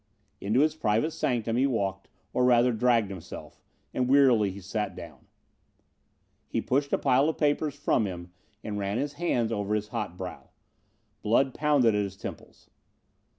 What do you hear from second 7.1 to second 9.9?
of papers from him and ran his hand over his